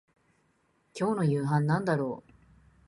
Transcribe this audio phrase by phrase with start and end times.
[0.95, 2.31] 今日の夕飯なんだろう